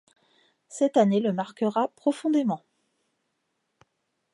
[0.67, 2.63] Cette année le marquera profondément.